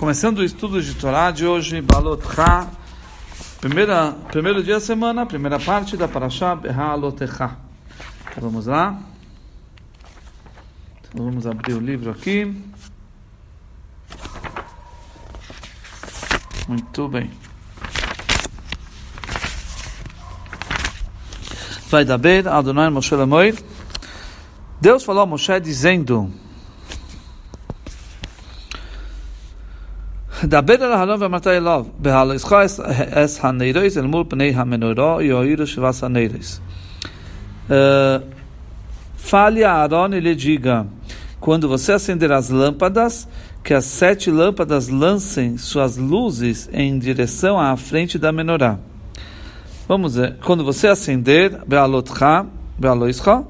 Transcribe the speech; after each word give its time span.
Começando 0.00 0.38
o 0.38 0.42
estudo 0.42 0.80
de 0.80 0.94
Torá 0.94 1.30
de 1.30 1.46
hoje, 1.46 1.78
Balot 1.82 2.22
Ha, 2.40 2.66
primeira, 3.60 4.12
primeiro 4.28 4.64
dia 4.64 4.76
da 4.76 4.80
semana, 4.80 5.26
primeira 5.26 5.60
parte 5.60 5.94
da 5.94 6.08
Parashá 6.08 6.56
Behalotecha. 6.56 7.58
Então, 8.30 8.44
vamos 8.44 8.64
lá. 8.64 8.98
Então, 11.00 11.26
vamos 11.26 11.46
abrir 11.46 11.74
o 11.74 11.80
livro 11.80 12.10
aqui. 12.10 12.46
Muito 16.66 17.06
bem. 17.06 17.30
Vai 21.90 22.06
dar 22.06 22.18
Adonai 22.46 22.88
Moshe 22.88 23.14
Lemoir. 23.14 23.62
Deus 24.80 25.04
falou 25.04 25.24
a 25.24 25.26
Moshe 25.26 25.60
dizendo... 25.60 26.32
da 30.46 30.62
beda 30.62 30.88
la 30.88 31.02
hanov 31.02 31.20
matay 31.28 31.60
lov 31.60 31.86
behal 31.98 32.34
is 32.34 32.44
khais 32.44 32.78
es 33.24 33.38
haneiros 33.38 33.96
el 33.96 34.08
mul 34.08 34.24
pnei 34.24 34.52
hamenorá 34.52 35.22
e 35.22 35.32
oir 35.32 35.66
shvas 35.66 36.02
haneiros 36.02 36.60
fale 39.16 39.64
a 39.64 39.72
Aaron 39.72 40.14
e 40.14 40.20
lhe 40.20 40.34
diga 40.34 40.86
quando 41.40 41.68
você 41.68 41.92
acender 41.92 42.32
as 42.32 42.50
lâmpadas 42.50 43.28
que 43.62 43.74
as 43.74 43.84
sete 43.84 44.30
lâmpadas 44.30 44.88
lancem 44.88 45.58
suas 45.58 45.96
luzes 45.96 46.68
em 46.72 46.98
direção 46.98 47.60
à 47.60 47.76
frente 47.76 48.18
da 48.18 48.32
menorá. 48.32 48.78
Vamos 49.86 50.14
ver. 50.14 50.36
Quando 50.44 50.64
você 50.64 50.88
acender 50.88 51.60
bealotcha 51.66 52.46
bealoischa 52.78 53.44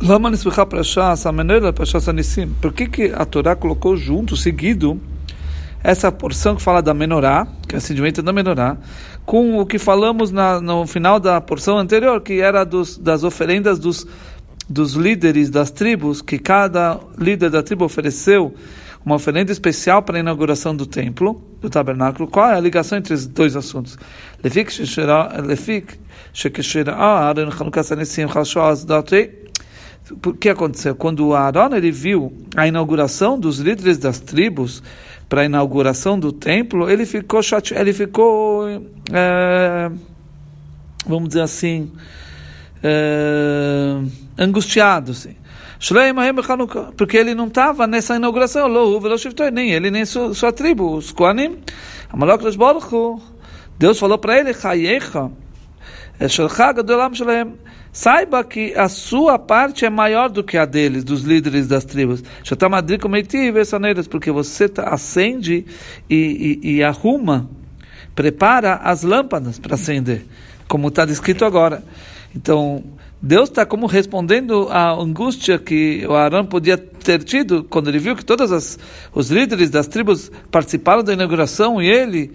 Lama 0.00 0.30
Nisbicha 0.30 0.66
Prashas, 0.66 1.26
a 1.26 1.30
Menorah 1.30 1.72
Prashas 1.72 2.08
Anissim. 2.08 2.48
Por 2.60 2.72
que, 2.72 2.88
que 2.88 3.12
a 3.14 3.24
Torá 3.24 3.54
colocou 3.54 3.96
junto, 3.96 4.36
seguido, 4.36 5.00
essa 5.82 6.12
porção 6.12 6.56
que 6.56 6.62
fala 6.62 6.80
da 6.80 6.94
menorá, 6.94 7.46
que 7.66 7.74
é 7.74 7.76
o 7.76 7.78
acendimento 7.78 8.22
da 8.22 8.32
menorá, 8.32 8.76
com 9.24 9.58
o 9.58 9.66
que 9.66 9.78
falamos 9.78 10.30
na, 10.30 10.60
no 10.60 10.86
final 10.86 11.18
da 11.18 11.40
porção 11.40 11.78
anterior, 11.78 12.20
que 12.20 12.40
era 12.40 12.64
dos, 12.64 12.96
das 12.96 13.24
oferendas 13.24 13.78
dos, 13.78 14.06
dos 14.68 14.94
líderes 14.94 15.50
das 15.50 15.70
tribos, 15.70 16.22
que 16.22 16.38
cada 16.38 16.98
líder 17.18 17.50
da 17.50 17.62
tribo 17.62 17.84
ofereceu 17.84 18.54
uma 19.04 19.16
oferenda 19.16 19.50
especial 19.50 20.02
para 20.02 20.16
a 20.16 20.20
inauguração 20.20 20.74
do 20.74 20.86
templo, 20.86 21.42
do 21.60 21.68
tabernáculo. 21.68 22.28
Qual 22.28 22.48
é 22.48 22.54
a 22.54 22.60
ligação 22.60 22.98
entre 22.98 23.12
os 23.14 23.26
dois 23.26 23.56
assuntos? 23.56 23.98
O 30.24 30.32
que 30.32 30.48
aconteceu? 30.48 30.94
Quando 30.94 31.34
Aaron 31.34 31.74
ele 31.74 31.90
viu 31.90 32.32
a 32.56 32.66
inauguração 32.66 33.38
dos 33.38 33.58
líderes 33.58 33.98
das 33.98 34.20
tribos, 34.20 34.82
para 35.32 35.40
a 35.40 35.44
inauguração 35.46 36.20
do 36.20 36.30
templo, 36.30 36.90
ele 36.90 37.06
ficou 37.06 37.42
chateado, 37.42 37.82
ele 37.82 37.94
ficou, 37.94 38.68
é, 39.10 39.90
vamos 41.06 41.28
dizer 41.28 41.40
assim, 41.40 41.90
é, 42.84 43.96
angustiado, 44.36 45.12
assim. 45.12 45.34
porque 46.98 47.16
ele 47.16 47.34
não 47.34 47.46
estava 47.46 47.86
nessa 47.86 48.16
inauguração, 48.16 48.68
nem 49.50 49.72
ele 49.72 49.90
nem 49.90 50.04
sua, 50.04 50.34
sua 50.34 50.52
tribo, 50.52 50.96
os 50.96 51.12
Koanim. 51.12 51.60
Deus 53.78 53.98
falou 53.98 54.18
para 54.18 54.38
ele, 54.38 54.52
Saiba 57.92 58.42
que 58.42 58.72
a 58.74 58.88
sua 58.88 59.38
parte 59.38 59.84
é 59.84 59.90
maior 59.90 60.30
do 60.30 60.42
que 60.42 60.56
a 60.56 60.64
deles, 60.64 61.04
dos 61.04 61.22
líderes 61.24 61.66
das 61.66 61.84
tribos. 61.84 62.24
Porque 64.08 64.30
você 64.30 64.66
tá, 64.66 64.84
acende 64.84 65.66
e, 66.08 66.58
e, 66.62 66.76
e 66.76 66.82
arruma, 66.82 67.50
prepara 68.14 68.76
as 68.76 69.02
lâmpadas 69.02 69.58
para 69.58 69.74
acender, 69.74 70.24
como 70.66 70.88
está 70.88 71.04
descrito 71.04 71.44
agora. 71.44 71.84
Então, 72.34 72.82
Deus 73.20 73.50
está 73.50 73.66
como 73.66 73.86
respondendo 73.86 74.68
à 74.70 74.90
angústia 74.92 75.58
que 75.58 76.04
o 76.08 76.14
Arão 76.14 76.46
podia 76.46 76.78
ter 76.78 77.22
tido 77.22 77.62
quando 77.62 77.88
ele 77.88 77.98
viu 77.98 78.16
que 78.16 78.24
todos 78.24 78.78
os 79.14 79.30
líderes 79.30 79.68
das 79.68 79.86
tribos 79.86 80.32
participaram 80.50 81.04
da 81.04 81.12
inauguração 81.12 81.80
e 81.80 81.88
ele 81.88 82.32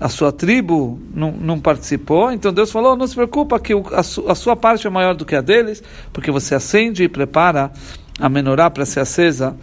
a 0.00 0.08
sua 0.08 0.32
tribo 0.32 0.98
não, 1.14 1.30
não 1.30 1.60
participou, 1.60 2.32
então 2.32 2.52
Deus 2.52 2.72
falou: 2.72 2.96
não 2.96 3.06
se 3.06 3.14
preocupa 3.14 3.60
que 3.60 3.74
a, 3.92 4.02
su, 4.02 4.24
a, 4.26 4.34
sua 4.34 4.56
parte 4.56 4.86
é 4.86 4.90
maior 4.90 5.14
do 5.14 5.26
que 5.26 5.36
a 5.36 5.42
deles, 5.42 5.82
porque 6.10 6.30
você 6.30 6.54
acende 6.54 7.04
e 7.04 7.08
prepara 7.08 7.70
a 8.18 8.28
menorá 8.28 8.70
para 8.70 8.86
ser 8.86 9.00
acesa. 9.00 9.54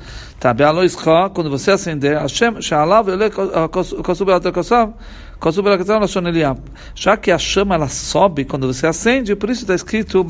Quando 1.33 1.49
você 1.49 1.71
acender, 1.71 2.17
já 6.95 7.17
que 7.17 7.31
a 7.31 7.37
chama 7.37 7.75
ela 7.75 7.87
sobe 7.87 8.45
quando 8.45 8.67
você 8.67 8.85
acende, 8.85 9.35
por 9.35 9.49
isso 9.49 9.61
está 9.61 9.73
escrito 9.73 10.25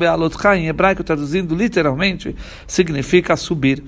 em 0.56 0.68
hebraico, 0.68 1.04
traduzindo 1.04 1.54
literalmente, 1.54 2.34
significa 2.66 3.36
subir 3.36 3.82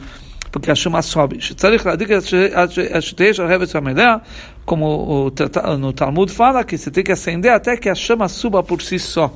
porque 0.51 0.71
a 0.71 0.75
chama 0.75 1.03
sobe. 1.03 1.39
Como 4.65 5.33
no 5.79 5.93
Talmud 5.93 6.33
fala 6.33 6.65
que 6.65 6.77
você 6.77 6.91
tem 6.91 7.05
que 7.05 7.13
acender 7.13 7.53
até 7.53 7.77
que 7.77 7.89
a 7.89 7.95
chama 7.95 8.29
suba 8.29 8.63
por 8.63 8.83
si 8.83 8.99
só. 8.99 9.33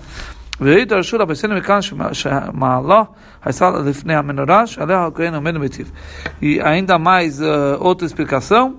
E 6.41 6.61
ainda 6.61 6.99
mais 6.99 7.41
uh, 7.41 7.77
outra 7.81 8.07
explicação, 8.07 8.77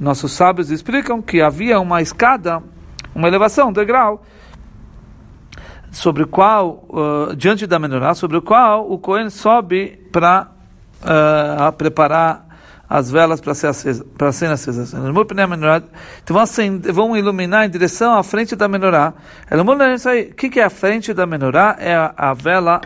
nossos 0.00 0.32
sábios 0.32 0.70
explicam 0.70 1.20
que 1.20 1.42
havia 1.42 1.78
uma 1.78 2.00
escada, 2.00 2.62
uma 3.14 3.28
elevação, 3.28 3.68
um 3.68 3.72
degrau, 3.72 4.24
sobre 5.90 6.22
o 6.22 6.26
qual, 6.26 6.86
uh, 6.88 7.36
diante 7.36 7.66
da 7.66 7.78
menorá, 7.78 8.14
sobre 8.14 8.38
o 8.38 8.42
qual 8.42 8.90
o 8.90 8.98
Cohen 8.98 9.28
sobe 9.28 10.08
para 10.10 10.50
uh, 11.02 11.62
a 11.64 11.72
preparar 11.72 12.46
as 12.88 13.10
velas 13.10 13.40
para 13.40 13.54
ser 13.54 13.68
acesa, 13.68 14.04
para 14.18 14.30
serem 14.32 14.52
acesas. 14.52 14.92
Então 14.92 16.36
vão, 16.92 17.16
iluminar 17.16 17.64
em 17.64 17.70
direção 17.70 18.12
à 18.18 18.22
frente 18.22 18.54
da 18.54 18.68
menorá. 18.68 19.14
O 19.50 20.34
que, 20.34 20.50
que 20.50 20.60
é 20.60 20.64
a 20.64 20.70
frente 20.70 21.14
da 21.14 21.26
menorá? 21.26 21.76
É 21.78 21.94
a, 21.94 22.12
a 22.16 22.34
vela 22.34 22.82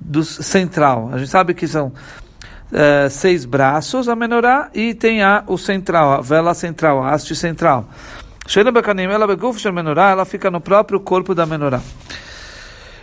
do 0.00 0.24
central. 0.24 1.10
A 1.12 1.18
gente 1.18 1.30
sabe 1.30 1.52
que 1.52 1.68
são 1.68 1.88
uh, 1.88 3.10
seis 3.10 3.44
braços 3.44 4.08
a 4.08 4.16
menorá 4.16 4.70
e 4.72 4.94
tem 4.94 5.22
a, 5.22 5.44
o 5.46 5.58
central, 5.58 6.12
a 6.12 6.20
vela 6.22 6.54
central, 6.54 7.02
a 7.02 7.10
haste 7.10 7.36
central. 7.36 7.88
Ela 10.10 10.24
fica 10.24 10.50
no 10.50 10.60
próprio 10.62 11.00
corpo 11.00 11.34
da 11.34 11.44
menorá. 11.44 11.80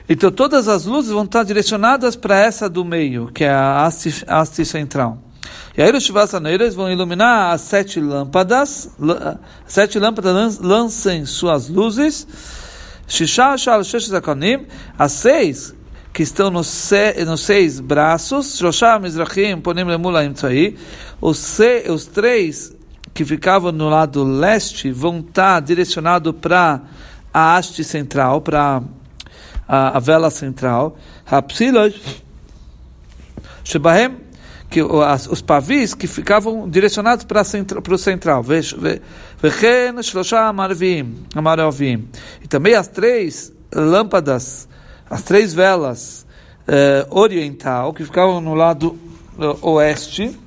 Então 0.08 0.32
todas 0.32 0.68
as 0.68 0.86
luzes 0.86 1.12
vão 1.12 1.24
estar 1.24 1.44
direcionadas 1.44 2.16
para 2.16 2.38
essa 2.38 2.70
do 2.70 2.84
meio, 2.84 3.28
que 3.34 3.44
é 3.44 3.50
a 3.50 3.86
haste, 3.86 4.24
haste 4.28 4.66
central. 4.66 5.18
E 5.78 5.82
aí 5.82 5.92
os 5.92 6.04
chivasaneiros 6.04 6.76
vão 6.76 6.92
iluminar 6.92 7.54
as 7.54 7.62
sete 7.62 8.00
lâmpadas, 8.00 8.90
sete 9.66 9.98
lâmpadas 9.98 10.60
lancem 10.60 11.26
suas 11.26 11.68
luzes, 11.68 12.28
as 14.98 15.12
seis 15.12 15.74
que 16.14 16.22
estão 16.22 16.52
nos, 16.52 16.68
se, 16.68 17.26
nos 17.26 17.42
seis 17.42 17.80
braços, 17.80 18.62
os, 21.20 21.60
os 21.90 22.06
três 22.06 22.76
que 23.14 23.26
ficavam 23.26 23.72
no 23.72 23.90
lado 23.90 24.24
leste 24.24 24.92
vão 24.92 25.20
estar 25.20 25.60
direcionados 25.60 26.36
para 26.40 26.82
a 27.34 27.58
haste 27.58 27.84
central, 27.84 28.42
para 28.42 28.84
a, 29.68 29.98
a 29.98 30.00
vela 30.00 30.30
central, 30.30 30.98
que 34.70 34.80
as, 35.06 35.28
os 35.28 35.42
pavis 35.42 35.94
que 35.94 36.08
ficavam 36.08 36.68
direcionados 36.70 37.26
para, 37.26 37.42
o 37.42 37.98
central. 37.98 38.44
E 42.42 42.48
também 42.48 42.74
as 42.74 42.88
três 42.88 43.54
lâmpadas, 43.74 44.68
as 45.10 45.22
três 45.22 45.54
velas 45.54 46.26
eh, 46.68 47.06
oriental, 47.10 47.94
que 47.94 48.04
ficavam 48.04 48.40
no 48.40 48.54
lado 48.54 48.98
uh, 49.38 49.70
oeste, 49.70 50.40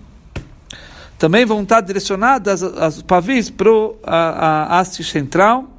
também 1.19 1.45
vão 1.45 1.63
estar 1.63 1.81
direcionadas, 1.83 2.63
as, 2.63 2.77
as 2.77 3.03
pavis, 3.03 3.51
para 3.51 3.71
a, 4.03 4.77
a 4.77 4.81
haste 4.81 5.05
central. 5.05 5.76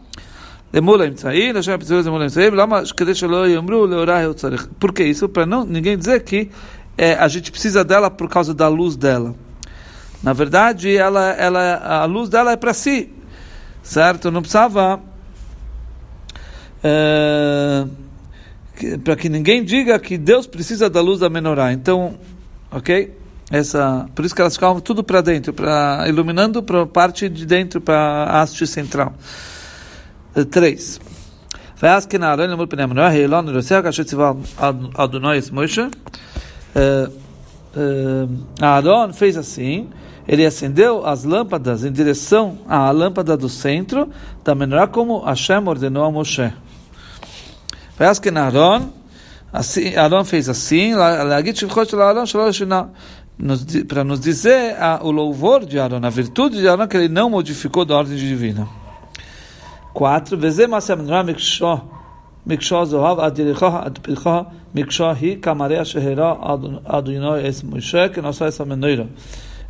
Por 4.80 4.94
que 4.94 5.04
isso? 5.04 5.30
Para 5.30 5.46
não 5.46 5.66
ninguém 5.66 5.98
dizer 5.98 6.24
que 6.24 6.50
é, 6.98 7.14
a 7.14 7.28
gente 7.28 7.52
precisa 7.52 7.84
dela 7.84 8.10
por 8.10 8.30
causa 8.30 8.54
da 8.54 8.68
luz 8.68 8.96
dela. 8.96 9.34
Na 10.22 10.34
verdade, 10.34 10.96
ela, 10.96 11.32
ela, 11.32 11.76
a 12.02 12.06
luz 12.06 12.28
dela 12.28 12.52
é 12.52 12.58
para 12.58 12.74
si, 12.74 13.14
certo? 13.84 14.32
Não 14.32 14.42
precisava 14.42 15.00
é, 16.84 17.86
para 19.04 19.16
que 19.16 19.30
ninguém 19.30 19.64
diga 19.64 19.98
que 20.00 20.18
Deus 20.18 20.48
precisa 20.48 20.90
da 20.90 21.02
luz 21.02 21.20
da 21.20 21.30
menorá. 21.30 21.72
Então, 21.72 22.16
ok? 22.72 23.16
essa, 23.50 24.08
por 24.14 24.26
isso 24.26 24.36
que 24.36 24.42
elas 24.42 24.56
ficavam 24.56 24.80
tudo 24.82 25.04
para 25.04 25.22
dentro, 25.22 25.54
para 25.54 26.06
iluminando 26.08 26.62
para 26.62 26.82
a 26.82 26.86
parte 26.86 27.30
de 27.30 27.46
dentro, 27.46 27.80
para 27.80 27.98
a 27.98 28.42
haste 28.42 28.68
central. 28.68 29.14
3. 30.46 31.00
Veaskin 31.82 32.22
Aaron 32.22 32.48
lemur 32.48 32.68
pnei 32.68 32.88
Manoah, 32.88 33.14
Heilan 33.14 33.54
Rosea, 33.54 33.84
Kasher 33.84 34.06
Tzival 34.06 34.38
Adonai 34.96 35.42
Moshe. 35.52 35.90
É, 36.76 37.10
é, 37.76 38.28
Aaron 38.60 39.14
fez 39.14 39.38
assim, 39.38 39.88
ele 40.28 40.46
acendeu 40.46 41.06
as 41.06 41.24
lâmpadas 41.24 41.86
em 41.86 41.92
direção 41.92 42.58
à 42.68 42.90
lâmpada 42.90 43.38
do 43.38 43.48
centro 43.48 44.10
da 44.44 44.56
Menorá, 44.56 44.88
como 44.88 45.20
Hashem 45.20 45.68
ordenou 45.68 46.04
a 46.04 46.12
Moshe. 46.12 46.52
Veaskin 47.98 48.38
Aaron, 48.38 48.90
assim, 49.54 49.96
Aaron 49.96 50.24
fez 50.24 50.50
assim, 50.50 50.94
para 53.88 54.04
nos 54.04 54.20
dizer 54.20 54.76
o 55.02 55.12
louvor 55.12 55.64
de 55.64 55.78
Aaron, 55.78 56.04
a 56.04 56.10
virtude 56.10 56.60
de 56.60 56.68
Aaron, 56.68 56.88
que 56.88 56.98
ele 56.98 57.08
não 57.08 57.30
modificou 57.30 57.86
da 57.86 57.96
ordem 57.96 58.18
divina. 58.18 58.68
4. 59.98 60.38
Veze 60.38 60.68
Maseh 60.68 60.96
Menorá 60.96 61.24
Miksho 61.24 61.82
Miksho 62.46 62.86
Zohav 62.86 63.20
Adiricha 63.20 63.84
Adpilcha 63.84 64.46
Miksho 64.72 65.04
Hi 65.12 65.38
Kamarei 65.38 65.84
Shehera 65.84 66.38
Adonai 66.86 67.48
Es 67.48 67.64
Moshe 67.64 68.08
que 68.10 68.22
nós 68.22 68.40
essa 68.40 68.64
menorá. 68.64 69.08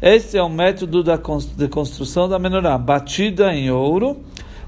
Este 0.02 0.38
é 0.38 0.44
o 0.44 0.50
método 0.50 1.02
da 1.02 1.16
de 1.16 1.68
construção 1.70 2.28
da 2.28 2.38
menorá, 2.38 2.78
batida 2.78 3.54
em 3.54 3.72
ouro, 3.72 4.18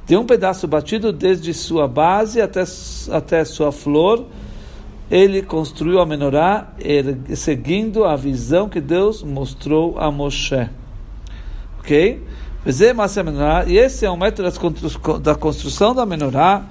de 0.07 0.15
um 0.15 0.25
pedaço 0.25 0.65
batido 0.65 1.11
desde 1.11 1.53
sua 1.53 1.89
base 1.89 2.41
até, 2.41 2.63
até 3.11 3.43
sua 3.43 3.71
flor. 3.73 4.25
Ele 5.11 5.41
construiu 5.41 5.99
a 5.99 6.05
menorá 6.05 6.73
seguindo 7.35 8.05
a 8.05 8.15
visão 8.15 8.69
que 8.69 8.79
Deus 8.79 9.21
mostrou 9.23 9.99
a 9.99 10.09
Moshe. 10.09 10.69
Ok? 11.79 12.28
E 13.67 13.77
esse 13.77 14.05
é 14.05 14.09
o 14.09 14.17
método 14.17 14.49
da 15.19 15.35
construção 15.35 15.95
da 15.95 16.05
menorá. 16.05 16.65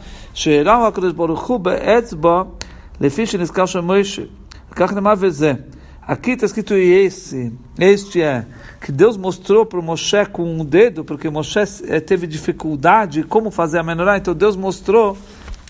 Aqui 6.02 6.30
está 6.30 6.46
escrito 6.46 6.74
esse, 6.74 7.52
este 7.78 8.22
é, 8.22 8.46
que 8.80 8.90
Deus 8.90 9.16
mostrou 9.16 9.66
para 9.66 9.80
Moshe 9.82 10.24
com 10.32 10.42
um 10.42 10.64
dedo, 10.64 11.04
porque 11.04 11.28
Moshe 11.28 11.60
teve 12.06 12.26
dificuldade 12.26 13.22
como 13.24 13.50
fazer 13.50 13.78
a 13.78 13.82
menorá, 13.82 14.16
então 14.16 14.34
Deus 14.34 14.56
mostrou 14.56 15.18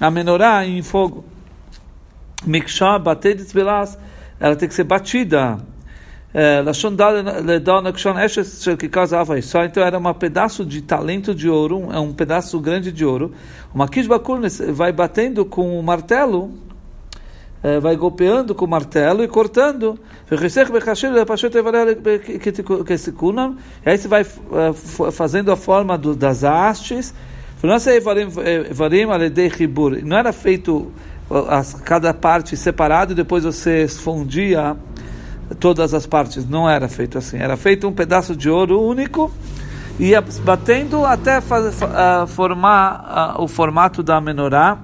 a 0.00 0.10
menorá 0.10 0.64
em 0.66 0.82
fogo. 0.82 1.24
De 3.34 3.44
ela 4.38 4.54
tem 4.54 4.68
que 4.68 4.74
ser 4.74 4.84
batida. 4.84 5.58
Então 9.66 9.82
era 9.82 9.98
um 9.98 10.14
pedaço 10.14 10.64
de 10.64 10.82
talento 10.82 11.34
de 11.34 11.48
ouro, 11.48 11.88
é 11.92 11.98
um 11.98 12.12
pedaço 12.12 12.60
grande 12.60 12.92
de 12.92 13.04
ouro. 13.04 13.32
Uma 13.74 13.88
kishbakur 13.88 14.38
vai 14.72 14.92
batendo 14.92 15.44
com 15.44 15.76
o 15.78 15.82
martelo, 15.82 16.52
vai 17.82 17.96
golpeando 17.96 18.54
com 18.54 18.66
o 18.66 18.68
martelo 18.68 19.24
e 19.24 19.28
cortando. 19.28 19.98
E 20.30 20.34
aí 23.90 23.98
você 23.98 24.08
vai 24.08 24.24
fazendo 25.12 25.50
a 25.50 25.56
forma 25.56 25.98
do, 25.98 26.14
das 26.14 26.44
hastes. 26.44 27.12
Não 27.60 27.74
era 30.16 30.32
feito 30.32 30.92
cada 31.84 32.14
parte 32.14 32.56
separado 32.56 33.12
e 33.12 33.16
depois 33.16 33.42
você 33.42 33.88
fundia 33.88 34.76
todas 35.59 35.93
as 35.93 36.05
partes. 36.05 36.47
Não 36.47 36.69
era 36.69 36.87
feito 36.87 37.17
assim. 37.17 37.37
Era 37.37 37.57
feito 37.57 37.87
um 37.87 37.93
pedaço 37.93 38.35
de 38.35 38.49
ouro 38.49 38.81
único 38.81 39.31
e 39.99 40.07
ia 40.07 40.21
batendo 40.21 41.05
até 41.05 41.41
fazer, 41.41 41.85
uh, 41.85 42.27
formar 42.27 43.35
uh, 43.37 43.43
o 43.43 43.47
formato 43.47 44.01
da 44.01 44.19
menorá. 44.19 44.77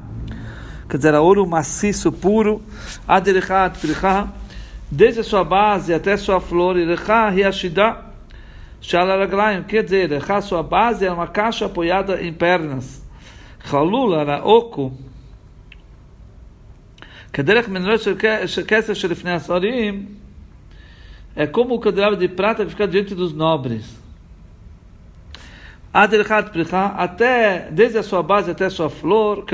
Quer 0.89 0.97
dizer, 0.97 1.13
ouro 1.15 1.45
maciço, 1.45 2.11
puro. 2.11 2.61
Desde 4.91 5.19
a 5.19 5.23
sua 5.23 5.43
base 5.43 5.93
até 5.93 6.13
a 6.13 6.17
sua 6.17 6.41
flor. 6.41 6.75
Quer 9.67 9.83
dizer, 9.83 10.31
a 10.31 10.41
sua 10.41 10.63
base 10.63 11.05
é 11.05 11.11
uma 11.11 11.27
caixa 11.27 11.65
apoiada 11.65 12.21
em 12.21 12.33
pernas. 12.33 12.99
Chalul 13.63 14.15
era 14.15 14.43
oco. 14.43 14.91
כדרך 17.33 17.69
מנורת 17.69 17.99
של 18.45 18.63
כסף 18.67 18.93
שלפני 18.93 19.31
השרים, 19.31 20.05
é 21.36 21.46
como 21.46 21.74
o 21.74 21.80
candelabro 21.80 22.16
de 22.16 22.28
prata 22.28 22.64
que 22.64 22.70
fica 22.70 22.86
diante 22.86 23.14
dos 23.14 23.32
nobres. 23.32 24.02
Até, 25.92 27.68
desde 27.70 27.98
a 27.98 28.02
sua 28.02 28.22
base 28.22 28.50
até 28.50 28.64
a 28.66 28.70
sua 28.70 28.90
flor, 28.90 29.44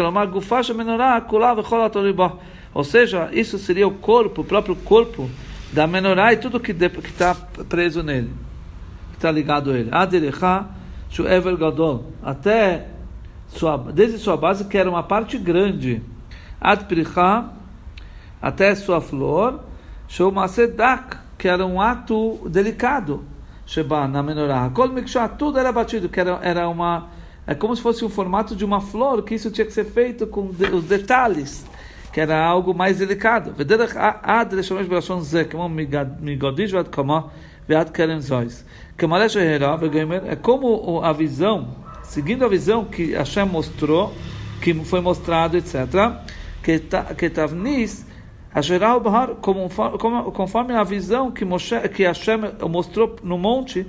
ou 2.72 2.84
seja, 2.84 3.28
isso 3.32 3.58
seria 3.58 3.86
o 3.86 3.92
corpo, 3.92 4.40
o 4.40 4.44
próprio 4.44 4.74
corpo 4.74 5.28
da 5.72 5.86
menorá 5.86 6.32
e 6.32 6.38
tudo 6.38 6.58
que 6.58 6.72
está 6.72 7.34
preso 7.68 8.02
nele, 8.02 8.32
que 9.10 9.16
está 9.16 9.30
ligado 9.30 9.70
a 9.70 9.78
ele. 9.78 9.90
Até 12.22 12.86
sua, 13.48 13.76
desde 13.76 14.16
sua 14.18 14.36
base, 14.36 14.64
que 14.64 14.78
era 14.78 14.88
uma 14.88 15.02
parte 15.02 15.36
grande, 15.36 16.02
até 18.40 18.74
sua 18.74 19.00
flor, 19.00 19.60
Shomasedak, 20.08 21.18
que 21.40 21.48
era 21.48 21.64
um 21.64 21.80
ato 21.80 22.38
delicado. 22.50 23.24
Sheba, 23.64 24.06
na 24.06 24.22
menorá. 24.22 24.70
Tudo 25.38 25.58
era 25.58 25.72
batido, 25.72 26.06
que 26.06 26.20
era, 26.20 26.38
era 26.42 26.68
uma. 26.68 27.08
É 27.46 27.54
como 27.54 27.74
se 27.74 27.80
fosse 27.80 28.04
o 28.04 28.10
formato 28.10 28.54
de 28.54 28.62
uma 28.62 28.78
flor, 28.78 29.22
que 29.22 29.34
isso 29.34 29.50
tinha 29.50 29.64
que 29.64 29.72
ser 29.72 29.86
feito 29.86 30.26
com 30.26 30.48
de, 30.48 30.66
os 30.66 30.84
detalhes, 30.84 31.64
que 32.12 32.20
era 32.20 32.44
algo 32.44 32.74
mais 32.74 32.98
delicado. 32.98 33.54
É 40.26 40.36
como 40.36 41.00
a 41.02 41.12
visão, 41.14 41.68
seguindo 42.02 42.44
a 42.44 42.48
visão 42.48 42.84
que 42.84 43.14
Hashem 43.14 43.46
mostrou, 43.46 44.12
que 44.60 44.74
foi 44.84 45.00
mostrado, 45.00 45.56
etc. 45.56 46.20
Que 46.62 47.30
Tavnis 47.30 48.09
Asherah 48.52 48.98
Bahar, 48.98 49.36
conforme 49.36 50.74
a 50.74 50.82
visão 50.82 51.30
que, 51.30 51.44
Moshe, 51.44 51.78
que 51.90 52.02
Hashem 52.02 52.40
mostrou 52.68 53.14
no 53.22 53.38
monte, 53.38 53.86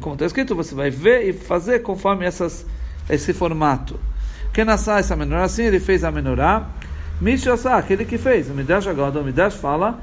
como 0.00 0.14
está 0.14 0.26
escrito, 0.26 0.56
você 0.56 0.74
vai 0.74 0.90
ver 0.90 1.28
e 1.28 1.32
fazer 1.32 1.80
conforme 1.80 2.26
essas, 2.26 2.66
esse 3.08 3.32
formato. 3.32 3.98
Quem 4.52 4.64
nasceu 4.64 4.94
essa 4.94 5.14
menorá, 5.14 5.44
assim 5.44 5.62
ele 5.62 5.78
fez 5.78 6.02
a 6.02 6.10
menorá. 6.10 6.68
Mishasá, 7.20 7.76
aquele 7.76 8.04
que 8.04 8.18
fez. 8.18 8.50
O 8.50 8.52
Midrash 8.52 8.88
agora, 8.88 9.20
o 9.20 9.24
Midrash 9.24 9.54
fala, 9.54 10.02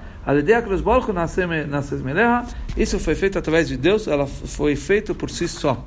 isso 2.78 3.00
foi 3.00 3.16
feito 3.16 3.38
através 3.38 3.68
de 3.68 3.76
Deus, 3.76 4.08
ela 4.08 4.26
foi 4.26 4.78
feita 4.78 5.14
por 5.14 5.30
si 5.30 5.46
só. 5.46 5.86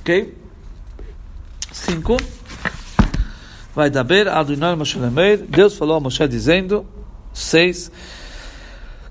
Ok? 0.00 0.36
Cinco 1.72 2.18
vai 3.74 3.90
dar 3.90 4.06
Adonai 4.28 4.76
Moshe 4.76 4.98
Lemeir, 4.98 5.44
Deus 5.48 5.76
falou 5.76 5.96
a 5.96 6.00
Moshe 6.00 6.26
dizendo, 6.28 6.86
6, 7.32 7.90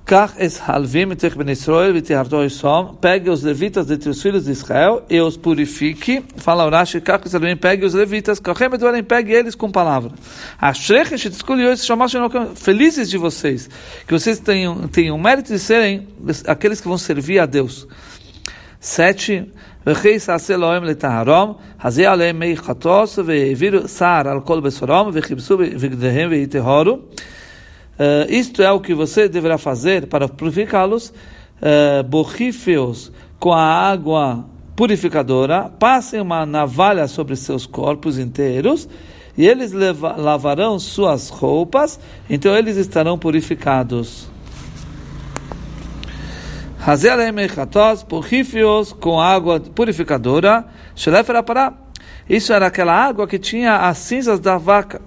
Kach 0.05 0.33
es 0.37 0.59
halvim 0.59 1.11
etech 1.11 1.37
ben 1.37 1.47
Israel 1.47 1.93
v'tiharto 1.93 2.43
isom, 2.43 2.93
pegue 2.99 3.29
os 3.29 3.41
levitas 3.41 3.85
de 3.85 4.09
os 4.09 4.21
filhos 4.21 4.43
de 4.43 4.51
Israel 4.51 5.01
e 5.09 5.21
os 5.21 5.37
purifique, 5.37 6.21
fala 6.35 6.65
Urashi, 6.65 6.99
kach 6.99 7.25
es 7.25 7.33
halvim, 7.33 7.55
pegue 7.55 7.85
os 7.85 7.93
levitas, 7.93 8.37
kachem 8.37 8.67
eduarim, 8.73 9.01
pegue 9.01 9.31
eles 9.31 9.55
com 9.55 9.71
palavra. 9.71 10.11
Ashrech 10.59 11.13
eshet 11.13 11.33
escolheu 11.33 11.71
esses 11.71 11.85
chamados 11.85 12.13
felizes 12.55 13.09
de 13.09 13.17
vocês, 13.17 13.69
que 14.05 14.11
vocês 14.11 14.39
tenham, 14.39 14.89
tenham 14.89 15.15
o 15.15 15.21
mérito 15.21 15.53
de 15.53 15.59
serem 15.59 16.05
aqueles 16.47 16.81
que 16.81 16.87
vão 16.89 16.97
servir 16.97 17.39
a 17.39 17.45
Deus. 17.45 17.87
7. 18.81 19.49
Eh, 27.99 28.27
isto 28.29 28.63
é 28.63 28.71
o 28.71 28.79
que 28.79 28.93
você 28.93 29.27
deverá 29.27 29.57
fazer 29.57 30.07
para 30.07 30.27
purificá-los, 30.27 31.13
eh, 31.61 32.01
borrífios 32.03 33.11
com 33.39 33.51
a 33.51 33.61
água 33.61 34.45
purificadora, 34.75 35.69
passem 35.77 36.19
uma 36.19 36.45
navalha 36.45 37.07
sobre 37.07 37.35
seus 37.35 37.65
corpos 37.65 38.17
inteiros, 38.17 38.87
e 39.37 39.45
eles 39.47 39.71
lavarão 39.73 40.79
suas 40.79 41.29
roupas, 41.29 41.99
então 42.29 42.55
eles 42.55 42.77
estarão 42.77 43.17
purificados. 43.17 44.32
Porrífios 48.03 48.91
com 48.91 49.17
água 49.17 49.57
purificadora, 49.57 50.65
Shelefer 50.93 51.37
Apará. 51.37 51.71
Isso 52.29 52.51
era 52.51 52.67
aquela 52.67 52.93
água 52.93 53.25
que 53.25 53.39
tinha 53.39 53.87
as 53.87 53.99
cinzas 53.99 54.37
da 54.37 54.57
vaca 54.57 55.01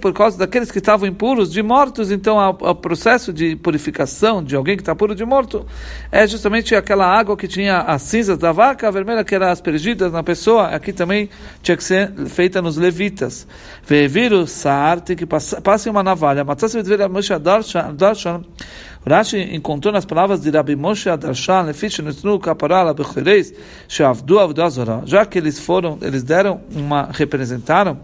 por 0.00 0.12
causa 0.12 0.36
daqueles 0.36 0.70
que 0.72 0.78
estavam 0.78 1.08
impuros 1.08 1.52
de 1.52 1.62
mortos, 1.62 2.10
então 2.10 2.36
o 2.60 2.74
processo 2.74 3.32
de 3.32 3.54
purificação 3.54 4.42
de 4.42 4.56
alguém 4.56 4.76
que 4.76 4.82
está 4.82 4.94
puro 4.94 5.14
de 5.14 5.24
morto 5.24 5.64
é 6.10 6.26
justamente 6.26 6.74
aquela 6.74 7.06
água 7.06 7.36
que 7.36 7.46
tinha 7.46 7.78
as 7.78 8.02
cinzas 8.02 8.36
da 8.38 8.50
vaca 8.50 8.90
vermelha 8.90 9.22
que 9.22 9.34
eram 9.34 9.48
aspergidas 9.48 10.12
na 10.12 10.22
pessoa, 10.22 10.68
aqui 10.68 10.92
também 10.92 11.30
tinha 11.62 11.76
que 11.76 11.84
ser 11.84 12.12
feita 12.26 12.60
nos 12.60 12.76
levitas. 12.76 13.46
Veviro 13.86 14.48
saar, 14.48 15.00
tem 15.00 15.14
que 15.14 15.26
passar 15.26 15.90
uma 15.90 16.02
navalha. 16.02 16.44
Matas 16.44 16.74
Moshe 17.08 17.38
Darshan, 17.38 18.42
Rashi 19.04 19.38
encontrou 19.52 19.92
nas 19.92 20.04
palavras 20.04 20.40
de 20.40 20.50
Rabbi 20.50 20.76
Moshe 20.76 21.08
Adarshan, 21.08 21.72
já 25.04 25.26
que 25.26 25.38
eles 25.38 25.58
foram, 25.58 25.98
eles 26.00 26.22
deram 26.22 26.60
uma, 26.70 27.08
representaram, 27.10 27.98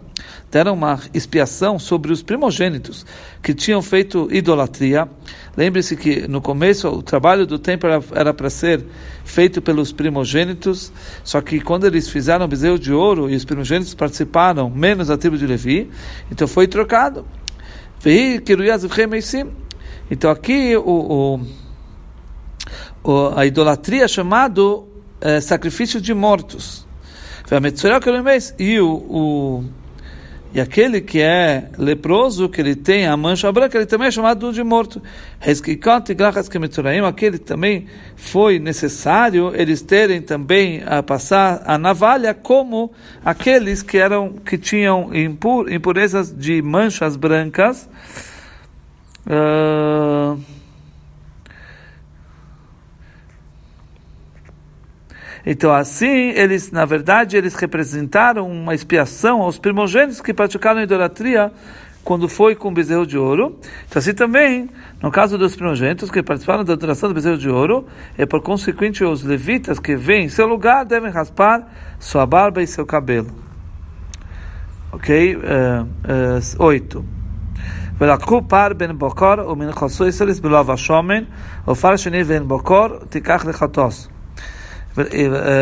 deram 0.51 0.75
uma 0.75 0.99
expiação 1.15 1.79
sobre 1.79 2.13
os 2.13 2.21
primogênitos 2.21 3.07
que 3.41 3.55
tinham 3.55 3.81
feito 3.81 4.29
idolatria. 4.33 5.09
Lembre-se 5.57 5.97
que 5.97 6.27
no 6.27 6.41
começo 6.41 6.89
o 6.89 7.01
trabalho 7.01 7.47
do 7.47 7.61
templo 7.61 7.89
era 8.13 8.35
para 8.35 8.51
ser 8.51 8.85
feito 9.25 9.63
pelos 9.63 9.93
primogênitos, 9.93 10.93
só 11.23 11.41
que 11.41 11.61
quando 11.61 11.87
eles 11.87 12.09
fizeram 12.09 12.45
o 12.45 12.49
bezerro 12.49 12.79
de 12.79 12.93
ouro 12.93 13.31
e 13.31 13.37
os 13.37 13.45
primogênitos 13.45 13.95
participaram, 13.95 14.69
menos 14.69 15.11
a 15.11 15.17
tribo 15.17 15.39
de 15.39 15.47
Levi, 15.47 15.89
então 16.31 16.49
foi 16.49 16.67
trocado. 16.67 17.25
Então 20.11 20.31
aqui 20.31 20.77
o, 20.77 20.83
o, 20.83 21.41
o 23.05 23.33
a 23.37 23.47
idolatria 23.47 24.05
é 24.05 24.09
chamado 24.09 24.89
é, 25.21 25.41
sacrifício 25.41 26.01
de 26.01 26.15
mortos. 26.15 26.87
E 28.59 28.79
o, 28.81 28.89
o 28.89 29.65
e 30.53 30.61
aquele 30.61 31.03
que 31.03 31.21
é 31.21 31.69
leproso, 31.77 32.49
que 32.49 32.59
ele 32.59 32.75
tem 32.75 33.07
a 33.07 33.15
mancha 33.19 33.53
branca, 33.53 33.77
ele 33.77 33.85
também 33.85 34.09
é 34.09 34.11
chamado 34.11 34.51
de 34.51 34.63
morto. 34.63 35.03
Aquele 37.07 37.39
também 37.39 37.87
foi 38.17 38.59
necessário 38.59 39.53
eles 39.55 39.83
terem 39.83 40.23
também 40.23 40.83
a 40.87 41.03
passar 41.03 41.63
a 41.67 41.77
navalha 41.77 42.33
como 42.33 42.91
aqueles 43.23 43.83
que 43.83 43.99
eram 43.99 44.33
que 44.45 44.57
tinham 44.57 45.15
impur, 45.15 45.71
impurezas 45.71 46.35
de 46.35 46.63
manchas 46.63 47.15
brancas. 47.15 47.87
Uh, 49.29 50.41
então, 55.45 55.73
assim, 55.73 56.31
eles, 56.31 56.73
na 56.73 56.87
verdade, 56.87 57.37
eles 57.37 57.55
representaram 57.55 58.51
uma 58.51 58.75
expiação 58.75 59.43
aos 59.43 59.59
primogênitos 59.59 60.23
que 60.23 60.33
praticaram 60.33 60.81
idolatria 60.81 61.53
quando 62.03 62.27
foi 62.27 62.55
com 62.55 62.69
o 62.69 62.73
bezerro 62.73 63.07
de 63.07 63.19
ouro. 63.19 63.59
Então, 63.87 64.01
assim 64.01 64.15
também, 64.15 64.71
no 65.03 65.11
caso 65.11 65.37
dos 65.37 65.55
primogênitos 65.55 66.11
que 66.11 66.23
participaram 66.23 66.65
da 66.65 66.73
adoração 66.73 67.11
do 67.11 67.15
bezerro 67.15 67.37
de 67.37 67.51
ouro, 67.51 67.87
é 68.17 68.25
por 68.25 68.41
consequente 68.41 69.05
os 69.05 69.23
levitas 69.23 69.79
que 69.79 69.95
vêm 69.95 70.25
em 70.25 70.29
seu 70.31 70.47
lugar 70.47 70.87
devem 70.87 71.11
raspar 71.11 71.69
sua 71.99 72.25
barba 72.25 72.63
e 72.63 72.67
seu 72.67 72.87
cabelo. 72.87 73.29
Ok? 74.91 75.37
Uh, 75.37 75.41
uh, 75.41 76.65
oito. 76.65 77.05
ולקחו 77.98 78.42
פר 78.48 78.68
בן 78.78 78.98
בוקר 78.98 79.36
ומנחסו 79.50 80.06
יסריס 80.06 80.40
בלוב 80.40 80.72
השמן, 80.72 81.24
ופר 81.68 81.96
שני 81.96 82.24
בן 82.24 82.48
בוקר 82.48 82.88
תיקח 83.10 83.46
לחטוס. 83.46 84.10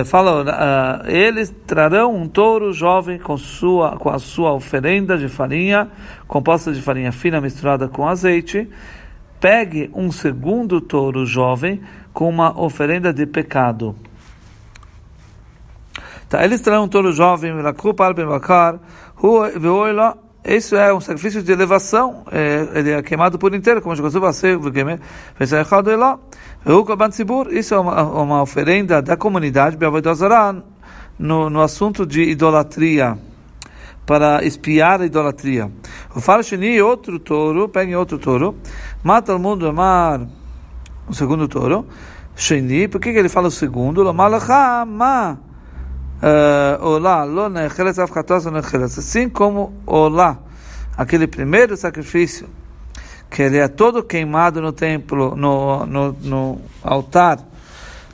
Fala, 0.05 0.43
uh, 0.43 1.09
eles 1.09 1.53
trarão 1.65 2.13
um 2.13 2.27
touro 2.27 2.73
jovem 2.73 3.17
com, 3.17 3.37
sua, 3.37 3.95
com 3.97 4.09
a 4.09 4.19
sua 4.19 4.51
oferenda 4.51 5.17
de 5.17 5.29
farinha, 5.29 5.89
composta 6.27 6.73
de 6.73 6.81
farinha 6.81 7.13
fina 7.13 7.39
misturada 7.39 7.87
com 7.87 8.05
azeite. 8.05 8.69
Pegue 9.39 9.89
um 9.95 10.11
segundo 10.11 10.81
touro 10.81 11.25
jovem 11.25 11.81
com 12.11 12.27
uma 12.27 12.59
oferenda 12.61 13.13
de 13.13 13.25
pecado. 13.25 13.95
Tá, 16.27 16.43
eles 16.43 16.59
trarão 16.59 16.83
um 16.83 16.87
touro 16.89 17.13
jovem, 17.13 17.53
isso 20.54 20.76
é 20.76 20.94
um 20.94 21.00
sacrifício 21.00 21.42
de 21.42 21.50
elevação, 21.50 22.22
é, 22.30 22.68
ele 22.74 22.90
é 22.92 23.02
queimado 23.02 23.38
por 23.38 23.54
inteiro, 23.54 23.82
como 23.82 23.96
Jesus 23.96 24.14
vai 24.14 24.32
ser, 24.32 24.58
isso 27.52 27.74
é 27.74 27.78
uma, 27.80 28.02
uma 28.02 28.42
oferenda 28.42 29.02
da 29.02 29.16
comunidade 29.16 29.76
no, 31.18 31.50
no 31.50 31.60
assunto 31.60 32.06
de 32.06 32.22
idolatria, 32.22 33.18
para 34.04 34.44
espiar 34.44 35.00
a 35.00 35.06
idolatria. 35.06 35.70
O 36.14 36.20
Farshini, 36.20 36.80
outro 36.80 37.18
touro, 37.18 37.68
pegue 37.68 37.96
outro 37.96 38.18
touro, 38.18 38.54
mata 39.02 39.34
o 39.34 39.38
mundo, 39.38 39.66
amar 39.66 40.20
o 41.08 41.14
segundo 41.14 41.48
touro, 41.48 41.86
Sheni, 42.36 42.86
por 42.86 43.00
que, 43.00 43.12
que 43.12 43.18
ele 43.18 43.30
fala 43.30 43.48
o 43.48 43.50
segundo? 43.50 44.04
ma 44.12 44.28
eh, 44.28 45.45
olá, 46.80 47.24
afkatos 47.98 48.46
necheles. 48.46 48.98
Assim 48.98 49.28
como 49.28 49.72
olá, 49.86 50.38
aquele 50.96 51.26
primeiro 51.26 51.76
sacrifício, 51.76 52.48
que 53.30 53.42
ele 53.42 53.58
é 53.58 53.68
todo 53.68 54.02
queimado 54.02 54.60
no 54.60 54.72
templo, 54.72 55.36
no, 55.36 55.84
no, 55.84 56.12
no 56.22 56.60
altar, 56.82 57.38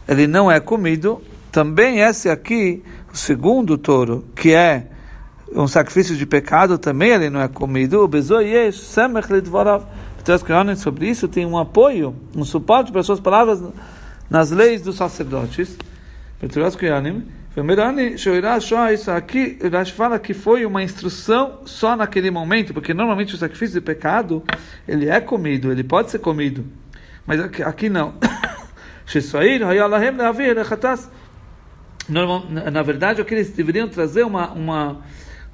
ele 0.09 0.27
não 0.27 0.51
é 0.51 0.59
comido. 0.59 1.23
Também 1.51 2.01
esse 2.01 2.29
aqui, 2.29 2.83
o 3.13 3.17
segundo 3.17 3.77
touro, 3.79 4.25
que 4.35 4.53
é 4.55 4.89
um 5.55 5.69
sacrifício 5.69 6.17
de 6.17 6.25
pecado, 6.27 6.79
também 6.79 7.11
ele 7.11 7.31
não 7.31 7.41
é 7.41 7.49
comido. 7.49 8.09
Sobre 10.77 11.09
isso 11.09 11.29
tem 11.29 11.45
um 11.45 11.59
apoio, 11.59 12.17
um 12.35 12.45
suporte 12.45 12.91
para 12.91 13.03
suas 13.03 13.21
palavras 13.21 13.63
nas 14.31 14.51
leis 14.51 14.81
dos 14.81 14.97
sacerdotes. 14.97 15.77
Aqui, 19.15 19.59
Rashi 19.71 19.93
fala 19.93 20.19
que 20.19 20.33
foi 20.33 20.65
uma 20.65 20.83
instrução 20.83 21.61
só 21.67 21.95
naquele 21.95 22.31
momento, 22.31 22.73
porque 22.73 22.95
normalmente 22.95 23.35
o 23.35 23.39
sacrifício 23.39 23.75
de 23.75 23.85
pecado, 23.85 24.43
ele 24.89 25.09
é 25.11 25.21
comido, 25.21 25.71
ele 25.71 25.85
pode 25.85 26.11
ser 26.11 26.19
comido. 26.19 26.65
Mas 27.27 27.41
aqui, 27.41 27.63
aqui 27.63 27.89
não. 27.91 28.15
Na 32.09 32.83
verdade, 32.83 33.21
o 33.21 33.25
que 33.25 33.35
eles 33.35 33.51
deveriam 33.51 33.87
trazer 33.87 34.25
uma, 34.25 34.51
uma, 34.53 35.03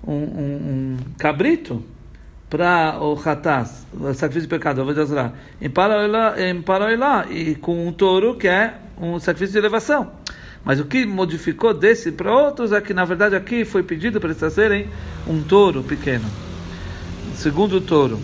um, 0.06 0.12
um, 0.12 0.16
um 0.16 0.96
cabrito 1.18 1.84
para 2.48 2.98
o 3.00 3.18
Hatas, 3.22 3.86
o 3.92 4.14
sacrifício 4.14 4.42
de 4.42 4.48
pecado, 4.48 4.84
em 5.60 6.62
Paroilá, 6.62 7.26
e 7.28 7.56
com 7.56 7.88
um 7.88 7.92
touro 7.92 8.36
que 8.36 8.46
é 8.46 8.74
um 8.96 9.18
sacrifício 9.18 9.52
de 9.52 9.58
elevação. 9.58 10.12
Mas 10.68 10.78
o 10.78 10.84
que 10.84 11.06
modificou 11.06 11.72
desse 11.72 12.12
para 12.12 12.30
outros 12.30 12.72
é 12.72 12.80
que, 12.82 12.92
na 12.92 13.02
verdade, 13.02 13.34
aqui 13.34 13.64
foi 13.64 13.82
pedido 13.82 14.20
para 14.20 14.28
eles 14.28 14.38
trazerem 14.38 14.86
um 15.26 15.42
touro 15.42 15.82
pequeno, 15.82 16.26
segundo 17.34 17.80
touro, 17.80 18.20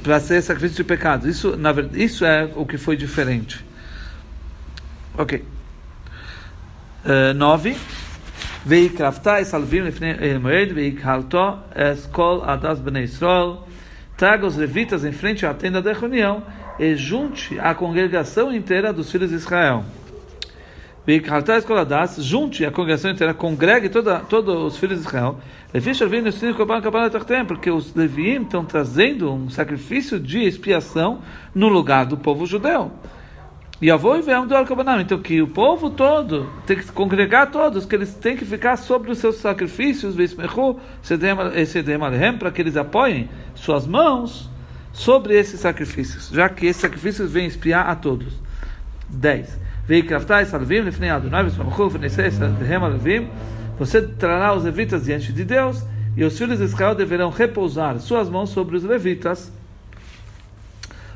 para 0.00 0.20
ser 0.20 0.40
sacrifício 0.40 0.76
de 0.76 0.84
pecado. 0.84 1.28
Isso, 1.28 1.56
na 1.56 1.72
verdade, 1.72 2.00
isso 2.00 2.24
é 2.24 2.48
o 2.54 2.64
que 2.64 2.78
foi 2.78 2.96
diferente. 2.96 3.66
Ok. 5.16 5.44
Eh, 7.04 7.30
uh, 7.32 7.34
9. 7.34 7.76
Veikraftai 8.64 9.44
salvim 9.44 9.80
lefnei 9.80 10.10
eh, 10.10 10.38
veikhalto 10.72 11.58
eskol 11.74 12.44
adas 12.44 12.78
bnei 12.78 13.02
Israel. 13.02 13.66
Traga 14.16 14.46
os 14.46 14.54
levitas 14.54 15.04
em 15.04 15.10
frente 15.10 15.44
à 15.44 15.52
tenda 15.52 15.82
da 15.82 15.92
reunião 15.92 16.40
e 16.78 16.94
junte 16.94 17.58
a 17.58 17.74
congregação 17.74 18.54
inteira 18.54 18.92
dos 18.92 19.10
filhos 19.10 19.30
de 19.30 19.34
Israel 19.34 19.84
junte 22.22 22.66
a 22.66 22.70
congregação 22.70 23.10
inteira, 23.10 23.32
congregue 23.32 23.88
toda, 23.88 24.20
todos 24.20 24.74
os 24.74 24.76
filhos 24.78 25.00
de 25.00 25.06
Israel, 25.06 25.38
porque 27.46 27.70
os 27.70 27.94
Leviim 27.94 28.42
estão 28.42 28.62
trazendo 28.62 29.32
um 29.32 29.48
sacrifício 29.48 30.20
de 30.20 30.40
expiação 30.40 31.20
no 31.54 31.68
lugar 31.68 32.04
do 32.04 32.18
povo 32.18 32.44
judeu. 32.44 32.92
E 33.80 33.90
avô 33.90 34.16
e 34.16 34.22
do 34.22 34.54
Arcabanam. 34.54 35.00
Então, 35.00 35.18
que 35.18 35.40
o 35.40 35.46
povo 35.46 35.88
todo 35.88 36.50
tem 36.66 36.76
que 36.76 36.92
congregar 36.92 37.50
todos, 37.50 37.86
que 37.86 37.94
eles 37.94 38.12
têm 38.12 38.36
que 38.36 38.44
ficar 38.44 38.76
sobre 38.76 39.10
os 39.10 39.16
seus 39.18 39.36
sacrifícios, 39.36 40.14
para 42.38 42.50
que 42.50 42.60
eles 42.60 42.76
apoiem 42.76 43.30
suas 43.54 43.86
mãos 43.86 44.50
sobre 44.92 45.38
esses 45.38 45.58
sacrifícios, 45.58 46.28
já 46.28 46.50
que 46.50 46.66
esses 46.66 46.82
sacrifícios 46.82 47.32
vêm 47.32 47.46
espiar 47.46 47.88
a 47.88 47.94
todos. 47.94 48.34
10. 49.08 49.67
Você 53.78 54.02
trará 54.02 54.54
os 54.54 54.64
levitas 54.64 55.04
diante 55.04 55.32
de 55.32 55.44
Deus, 55.44 55.82
e 56.14 56.24
os 56.24 56.36
filhos 56.36 56.58
de 56.58 56.64
Israel 56.64 56.94
deverão 56.94 57.30
repousar 57.30 57.98
suas 58.00 58.28
mãos 58.28 58.50
sobre 58.50 58.76
os 58.76 58.82
levitas. 58.82 59.50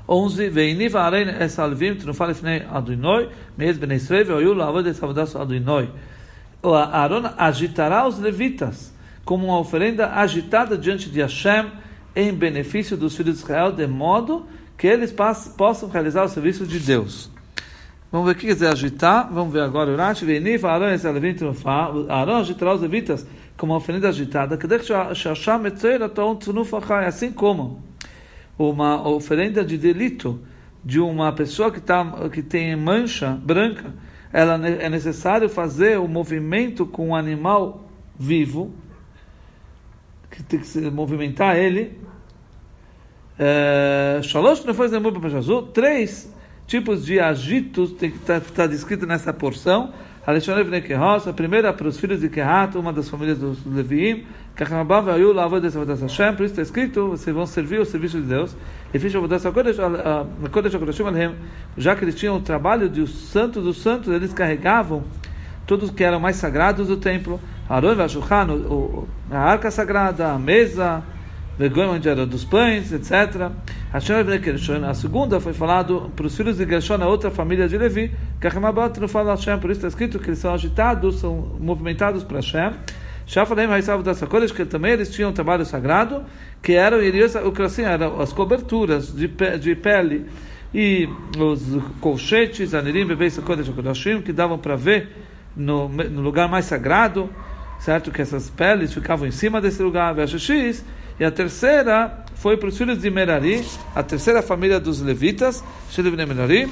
11. 0.08 0.48
Veiniva 0.48 1.02
arein 1.02 1.28
es 1.40 1.58
alvim, 1.58 1.94
tu 1.96 2.06
não 2.06 2.14
fale 2.14 2.34
fnei 2.34 2.62
adunoi, 2.70 3.28
meis 3.58 3.76
ben 3.76 3.92
Israel, 3.92 4.24
veoiu 4.24 4.54
lavod 4.54 4.88
es 4.88 5.02
avodas 5.02 5.36
adunoi. 5.36 5.90
Aaron 6.62 7.30
agitará 7.36 8.06
os 8.06 8.18
levitas 8.18 8.92
como 9.24 9.46
uma 9.46 9.58
oferenda 9.58 10.14
agitada 10.14 10.78
diante 10.78 11.10
de 11.10 11.20
Hashem 11.20 11.66
em 12.14 12.32
benefício 12.32 12.96
dos 12.96 13.16
filhos 13.16 13.36
de 13.36 13.42
Israel, 13.42 13.72
de 13.72 13.86
modo 13.86 14.46
que 14.78 14.86
eles 14.86 15.12
possam 15.56 15.88
realizar 15.88 16.24
o 16.24 16.28
serviço 16.28 16.66
de 16.66 16.78
Deus. 16.78 17.30
Vamos 18.12 18.26
ver 18.26 18.32
o 18.32 18.34
que 18.38 18.46
quer 18.46 18.52
dizer 18.52 18.66
agitar. 18.66 19.32
Vamos 19.32 19.54
ver 19.54 19.62
agora 19.62 19.90
o 19.90 19.96
Rashi. 19.96 20.26
Venif, 20.26 20.66
Aaron, 20.66 20.90
esse 20.90 21.10
levita, 21.10 21.50
Aaron 22.10 22.36
agitará 22.36 22.74
os 22.74 22.82
levitas 22.82 23.26
como 23.56 23.74
oferenda 23.74 24.10
agitada. 24.10 24.58
Assim 27.06 27.32
como 27.32 27.82
uma 28.58 29.08
oferenda 29.08 29.64
de 29.64 29.78
delito 29.78 30.38
de 30.84 31.00
uma 31.00 31.32
pessoa 31.32 31.70
que, 31.70 31.80
tá, 31.80 32.28
que 32.30 32.42
tem 32.42 32.76
mancha 32.76 33.30
branca, 33.42 33.94
ela 34.30 34.60
é 34.68 34.90
necessário 34.90 35.48
fazer 35.48 35.98
o 35.98 36.06
movimento 36.06 36.84
com 36.84 37.08
um 37.08 37.16
animal 37.16 37.88
vivo, 38.18 38.74
que 40.30 40.42
tem 40.42 40.60
que 40.60 40.66
se 40.66 40.82
movimentar 40.90 41.56
ele. 41.56 41.98
É, 43.38 44.20
três 45.72 46.30
tipos 46.66 47.04
de 47.04 47.20
agitos 47.20 47.92
que 47.92 48.06
estar 48.06 48.40
tá, 48.40 48.66
descrito 48.66 49.06
nessa 49.06 49.32
porção. 49.32 49.92
A 50.24 50.32
primeira 51.32 51.72
para 51.72 51.88
os 51.88 51.98
filhos 51.98 52.20
de 52.20 52.28
Kehat, 52.28 52.78
uma 52.78 52.92
das 52.92 53.08
famílias 53.08 53.38
dos 53.38 53.66
Leviim, 53.66 54.24
por 56.36 56.44
isso 56.44 56.52
está 56.52 56.62
escrito, 56.62 57.08
vocês 57.08 57.34
vão 57.34 57.44
servir 57.44 57.80
o 57.80 57.84
serviço 57.84 58.20
de 58.20 58.28
Deus. 58.28 58.56
E 58.94 58.98
já 61.76 61.96
que 61.96 62.04
eles 62.04 62.14
tinham 62.14 62.36
o 62.36 62.40
trabalho 62.40 62.88
de 62.88 63.00
os 63.00 63.10
santos 63.30 63.64
dos 63.64 63.82
santos, 63.82 64.12
eles 64.12 64.32
carregavam 64.32 65.02
todos 65.66 65.90
que 65.90 66.04
eram 66.04 66.20
mais 66.20 66.36
sagrados 66.36 66.88
do 66.88 66.96
templo. 66.96 67.40
a 69.30 69.38
arca 69.38 69.70
sagrada, 69.70 70.32
a 70.32 70.38
mesa, 70.38 71.02
onde 71.90 72.08
era 72.08 72.26
dos 72.26 72.44
pães, 72.44 72.92
etc. 72.92 73.50
A 73.92 74.94
segunda 74.94 75.40
foi 75.40 75.52
falado 75.52 76.10
para 76.16 76.26
os 76.26 76.36
filhos 76.36 76.56
de 76.56 76.66
Gershon, 76.66 77.02
a 77.02 77.06
outra 77.06 77.30
família 77.30 77.68
de 77.68 77.76
Levi, 77.76 78.10
que 78.40 79.00
não 79.00 79.08
fala 79.08 79.34
Hashem, 79.34 79.58
por 79.58 79.70
isso 79.70 79.78
está 79.78 79.88
escrito 79.88 80.18
que 80.18 80.28
eles 80.28 80.38
são 80.38 80.52
agitados, 80.52 81.20
são 81.20 81.56
movimentados 81.60 82.24
para 82.24 82.36
Hashem. 82.36 82.72
Shafalem 83.26 83.66
Haisav 83.66 84.02
das 84.02 84.18
Sakodesh, 84.18 84.52
que 84.52 84.64
também 84.64 84.92
eles 84.92 85.10
tinham 85.10 85.30
um 85.30 85.32
trabalho 85.32 85.64
sagrado, 85.64 86.24
que 86.62 86.72
eram, 86.72 86.98
assim, 87.64 87.82
eram 87.82 88.20
as 88.20 88.32
coberturas 88.32 89.14
de, 89.14 89.28
de 89.28 89.74
pele 89.76 90.26
e 90.74 91.08
os 91.38 91.62
colchetes, 92.00 92.74
Anirim, 92.74 93.06
Bebei 93.06 93.30
Sakodesh 93.30 93.68
Kodashim, 93.68 94.22
que 94.22 94.32
davam 94.32 94.58
para 94.58 94.74
ver 94.74 95.10
no, 95.56 95.88
no 95.88 96.20
lugar 96.22 96.48
mais 96.48 96.64
sagrado, 96.64 97.28
certo? 97.78 98.10
Que 98.10 98.22
essas 98.22 98.50
peles 98.50 98.92
ficavam 98.92 99.26
em 99.26 99.30
cima 99.30 99.60
desse 99.60 99.82
lugar, 99.82 100.14
Vashishis, 100.14 100.84
e 101.18 101.24
a 101.24 101.30
terceira 101.30 102.24
foi 102.36 102.56
para 102.56 102.68
os 102.68 102.76
filhos 102.76 102.98
de 102.98 103.10
Merari, 103.10 103.64
a 103.94 104.02
terceira 104.02 104.42
família 104.42 104.80
dos 104.80 105.00
levitas, 105.00 105.62
Shelev 105.90 106.16
Merari. 106.16 106.70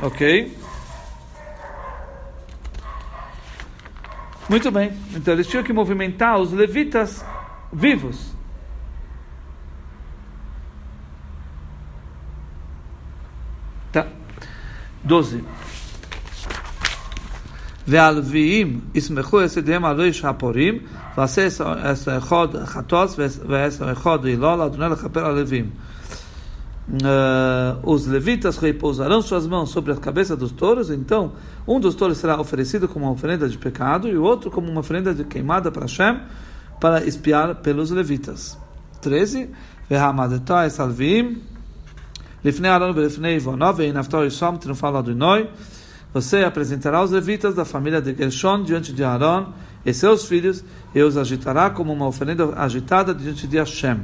Ok? 0.00 0.56
Muito 4.48 4.70
bem. 4.70 4.92
Então 5.14 5.34
eles 5.34 5.46
tinham 5.46 5.64
que 5.64 5.72
movimentar 5.72 6.38
os 6.38 6.52
levitas 6.52 7.24
vivos. 7.72 8.34
Tá. 13.90 14.06
12. 15.02 15.44
והלוויים 17.87 18.79
יסמכו 18.95 19.41
יסדיהם 19.41 19.85
על 19.85 20.01
איש 20.01 20.25
הפורים, 20.25 20.79
ועשה 21.17 21.45
עשר 21.83 22.17
אחד 22.17 22.47
חטוס 22.65 23.19
ועשר 23.47 23.91
אחד 23.91 24.25
הילול, 24.25 24.59
לאדוני 24.59 24.91
לכפר 24.91 25.25
על 25.25 25.39
לווים. 25.39 25.69
uh, 26.89 27.79
os 27.83 28.05
levitas 28.07 28.57
repousarão 28.57 29.21
suas 29.21 29.45
mãos 29.45 29.69
sobre 29.69 29.91
a 29.91 29.95
cabeça 29.95 30.35
dos 30.35 30.51
touros, 30.51 30.89
então 30.89 31.33
um 31.67 31.79
dos 31.79 31.95
touros 31.95 32.17
será 32.17 32.39
oferecido 32.39 32.87
como 32.87 33.05
uma 33.05 33.11
oferenda 33.11 33.47
de 33.47 33.57
pecado 33.57 34.07
e 34.07 34.17
o 34.17 34.23
outro 34.23 34.49
como 34.49 34.69
uma 34.71 34.79
oferenda 34.79 35.13
de 35.13 35.23
queimada 35.23 35.71
para 35.71 35.83
Hashem, 35.83 36.19
para 36.79 37.03
espiar 37.05 37.55
pelos 37.55 37.91
levitas. 37.91 38.57
13. 39.01 39.49
Vehamadetah 39.89 40.69
salvim. 40.69 41.41
Lifnei 42.43 42.69
Aaron 42.71 42.93
velifnei 42.93 43.35
Ivonov, 43.35 43.81
e 43.81 43.91
Naftor 43.91 44.25
Isom, 44.25 44.57
triunfal 44.57 44.95
Adonai. 44.97 45.49
você 46.12 46.38
apresentará 46.44 47.02
os 47.02 47.10
levitas 47.10 47.54
da 47.54 47.64
família 47.64 48.00
de 48.00 48.14
Gershon 48.14 48.62
diante 48.62 48.92
de 48.92 49.02
Aaron 49.02 49.52
e 49.84 49.94
seus 49.94 50.26
filhos, 50.26 50.62
e 50.94 51.02
os 51.02 51.16
agitará 51.16 51.70
como 51.70 51.92
uma 51.92 52.06
oferenda 52.06 52.54
agitada 52.56 53.14
diante 53.14 53.46
de 53.46 53.58
Hashem. 53.58 54.00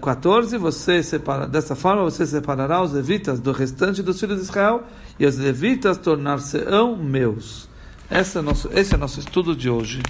14, 0.00 0.56
você 0.58 1.02
separa, 1.02 1.46
dessa 1.46 1.74
forma 1.74 2.02
você 2.02 2.24
separará 2.24 2.82
os 2.82 2.92
levitas 2.92 3.40
do 3.40 3.52
restante 3.52 4.02
dos 4.02 4.20
filhos 4.20 4.36
de 4.36 4.42
Israel 4.44 4.84
e 5.18 5.26
os 5.26 5.36
levitas 5.36 5.98
tornar-se-ão 5.98 6.96
meus. 6.96 7.68
Esse 8.10 8.38
é, 8.38 8.40
nosso, 8.40 8.70
esse 8.72 8.94
é 8.94 8.98
nosso 8.98 9.18
estudo 9.18 9.56
de 9.56 9.68
hoje. 9.68 10.02